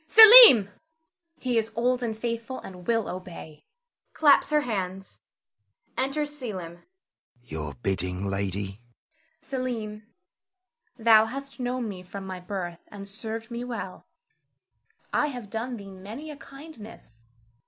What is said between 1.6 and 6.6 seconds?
old and faithful, and will obey [claps her hands]. [Enter Selim.